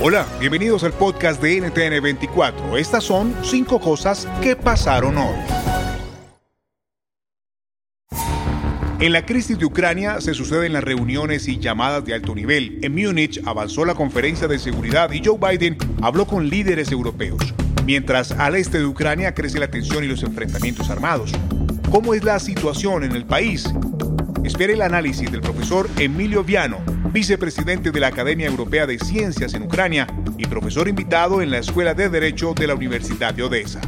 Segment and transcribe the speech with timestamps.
[0.00, 2.78] Hola, bienvenidos al podcast de NTN 24.
[2.78, 5.34] Estas son cinco cosas que pasaron hoy.
[9.00, 12.78] En la crisis de Ucrania se suceden las reuniones y llamadas de alto nivel.
[12.82, 17.52] En Múnich avanzó la conferencia de seguridad y Joe Biden habló con líderes europeos.
[17.84, 21.32] Mientras al este de Ucrania crece la tensión y los enfrentamientos armados.
[21.90, 23.68] ¿Cómo es la situación en el país?
[24.44, 26.78] Espere el análisis del profesor Emilio Viano,
[27.12, 30.06] vicepresidente de la Academia Europea de Ciencias en Ucrania
[30.36, 33.80] y profesor invitado en la Escuela de Derecho de la Universidad de Odessa.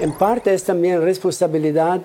[0.00, 2.02] En parte es también responsabilidad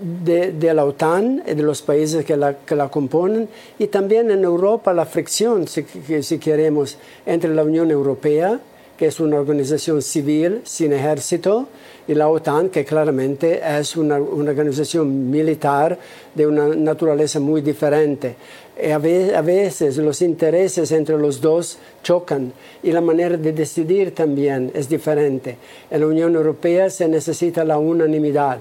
[0.00, 3.48] de, la OTAN de los países que la, que la, componen
[3.78, 5.84] y también en Europa la fricción, si,
[6.22, 8.60] si queremos, entre la Unión Europea,
[9.00, 11.68] que es una organización civil sin ejército,
[12.06, 15.98] y la OTAN, que claramente es una, una organización militar
[16.34, 18.34] de una naturaleza muy diferente.
[18.78, 24.70] Y a, veces los intereses entre los dos chocan y la manera de decidir también
[24.74, 25.56] es diferente.
[25.90, 28.58] En la Unión Europea se necesita la unanimidad.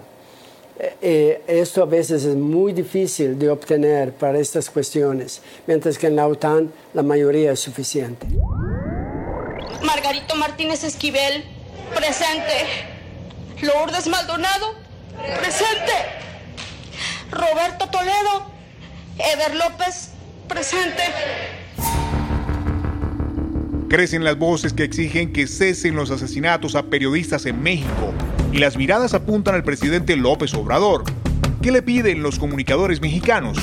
[1.02, 6.16] Y esto a veces es muy difícil de obtener para estas cuestiones, mientras que en
[6.16, 8.26] la OTAN la mayoría es suficiente.
[9.90, 11.44] Margarito Martínez Esquivel,
[11.96, 12.54] presente.
[13.60, 14.76] Lourdes Maldonado,
[15.40, 15.92] presente.
[17.32, 18.52] Roberto Toledo,
[19.18, 20.12] Eder López,
[20.48, 21.02] presente.
[23.90, 28.14] Crecen las voces que exigen que cesen los asesinatos a periodistas en México
[28.52, 31.04] y las miradas apuntan al presidente López Obrador.
[31.64, 33.58] ¿Qué le piden los comunicadores mexicanos?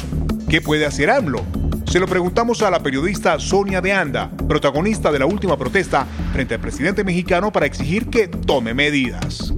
[0.49, 1.45] ¿Qué puede hacer AMLO?
[1.87, 6.55] Se lo preguntamos a la periodista Sonia de Anda, protagonista de la última protesta frente
[6.55, 9.53] al presidente mexicano para exigir que tome medidas.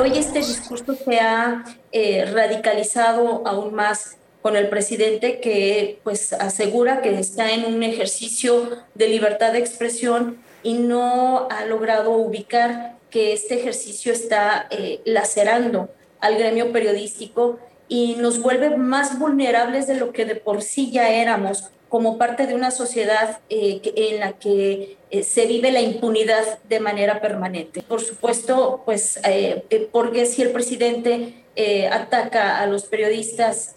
[0.00, 7.02] Hoy este discurso se ha eh, radicalizado aún más con el presidente que pues asegura
[7.02, 13.32] que está en un ejercicio de libertad de expresión y no ha logrado ubicar que
[13.32, 20.12] este ejercicio está eh, lacerando al gremio periodístico y nos vuelve más vulnerables de lo
[20.12, 24.96] que de por sí ya éramos como parte de una sociedad eh, en la que
[25.10, 27.82] eh, se vive la impunidad de manera permanente.
[27.82, 31.44] Por supuesto, pues, eh, porque si el presidente
[31.90, 33.74] ataca a los periodistas,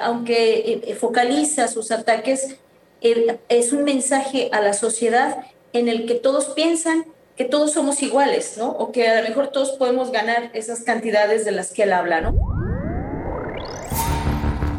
[0.00, 2.56] aunque focaliza sus ataques,
[3.02, 5.44] es un mensaje a la sociedad
[5.74, 7.04] en el que todos piensan
[7.36, 8.68] que todos somos iguales, ¿no?
[8.70, 12.20] O que a lo mejor todos podemos ganar esas cantidades de las que él habla,
[12.20, 12.49] ¿no?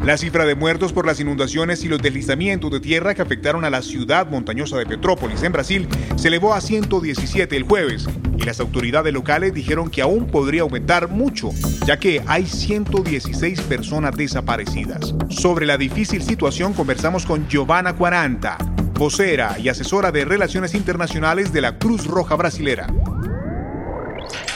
[0.04, 3.70] La cifra de muertos por las inundaciones y los deslizamientos de tierra que afectaron a
[3.70, 5.86] la ciudad montañosa de Petrópolis, en Brasil,
[6.16, 11.08] se elevó a 117 el jueves y las autoridades locales dijeron que aún podría aumentar
[11.08, 11.50] mucho,
[11.86, 15.14] ya que hay 116 personas desaparecidas.
[15.28, 18.58] Sobre la difícil situación conversamos con Giovanna Cuaranta,
[18.94, 22.88] vocera y asesora de Relaciones Internacionales de la Cruz Roja Brasilera.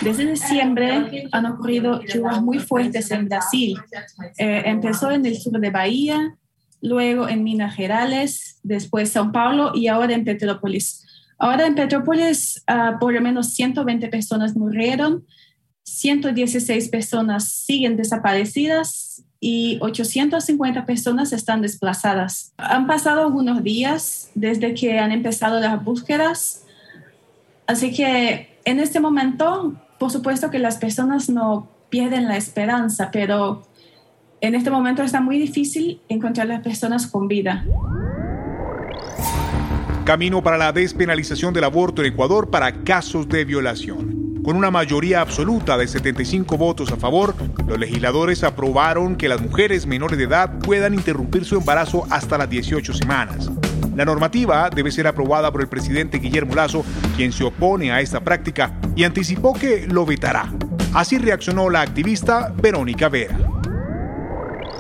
[0.07, 3.77] Desde diciembre han ocurrido lluvias muy fuertes en Brasil.
[4.39, 6.37] Eh, empezó en el sur de Bahía,
[6.81, 11.05] luego en Minas Gerais, después São Paulo y ahora en Petrópolis.
[11.39, 15.27] Ahora en Petrópolis uh, por lo menos 120 personas murieron,
[15.83, 22.53] 116 personas siguen desaparecidas y 850 personas están desplazadas.
[22.59, 26.65] Han pasado algunos días desde que han empezado las búsquedas,
[27.67, 33.63] así que en este momento por supuesto que las personas no pierden la esperanza, pero
[34.41, 37.65] en este momento está muy difícil encontrar a las personas con vida.
[40.05, 44.43] Camino para la despenalización del aborto en Ecuador para casos de violación.
[44.45, 47.35] Con una mayoría absoluta de 75 votos a favor,
[47.67, 52.49] los legisladores aprobaron que las mujeres menores de edad puedan interrumpir su embarazo hasta las
[52.49, 53.51] 18 semanas.
[53.97, 56.85] La normativa debe ser aprobada por el presidente Guillermo Lazo,
[57.17, 60.51] quien se opone a esta práctica y anticipó que lo vetará.
[60.95, 63.37] Así reaccionó la activista Verónica Vera.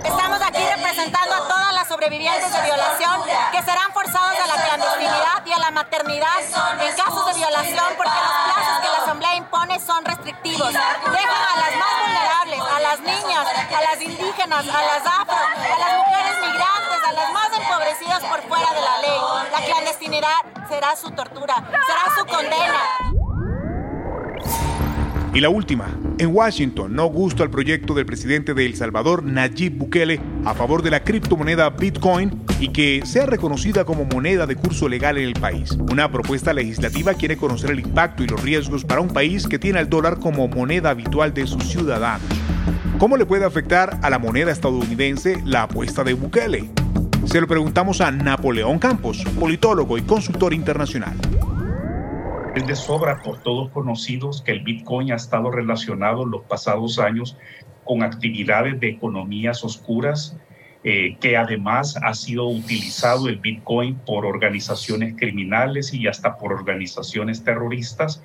[0.02, 3.20] Estamos aquí representando a todas las sobrevivientes de violación
[3.52, 6.40] que serán forzados a la clandestinidad y a la maternidad
[6.80, 10.72] en casos de violación porque los plazos que la Asamblea impone son restrictivos.
[10.72, 13.46] Dejan a las más vulnerables, a las niñas,
[13.76, 18.40] a las indígenas, a las afro, a las mujeres migrantes, a las más empobrecidas por
[18.48, 19.20] fuera de la ley.
[19.52, 20.40] La clandestinidad
[20.70, 23.15] será su tortura, será su condena.
[25.36, 29.76] Y la última, en Washington no gusta el proyecto del presidente de El Salvador, Nayib
[29.76, 34.88] Bukele, a favor de la criptomoneda Bitcoin y que sea reconocida como moneda de curso
[34.88, 35.72] legal en el país.
[35.92, 39.78] Una propuesta legislativa quiere conocer el impacto y los riesgos para un país que tiene
[39.78, 42.26] al dólar como moneda habitual de sus ciudadanos.
[42.98, 46.70] ¿Cómo le puede afectar a la moneda estadounidense la apuesta de Bukele?
[47.26, 51.14] Se lo preguntamos a Napoleón Campos, politólogo y consultor internacional.
[52.56, 56.98] Es de sobra por todos conocidos que el Bitcoin ha estado relacionado en los pasados
[56.98, 57.36] años
[57.84, 60.38] con actividades de economías oscuras,
[60.82, 67.44] eh, que además ha sido utilizado el Bitcoin por organizaciones criminales y hasta por organizaciones
[67.44, 68.22] terroristas.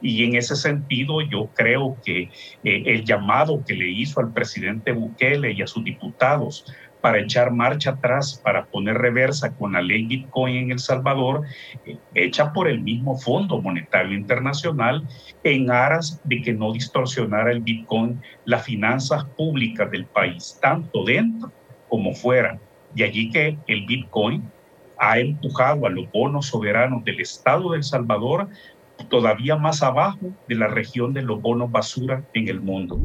[0.00, 2.30] Y en ese sentido yo creo que
[2.64, 6.64] eh, el llamado que le hizo al presidente Bukele y a sus diputados
[7.04, 11.42] para echar marcha atrás, para poner reversa con la ley Bitcoin en El Salvador,
[11.84, 15.06] eh, hecha por el mismo Fondo Monetario Internacional,
[15.42, 21.52] en aras de que no distorsionara el Bitcoin las finanzas públicas del país, tanto dentro
[21.88, 22.58] como fuera.
[22.88, 24.50] De allí que el Bitcoin
[24.96, 28.48] ha empujado a los bonos soberanos del Estado de El Salvador
[29.10, 33.04] todavía más abajo de la región de los bonos basura en el mundo.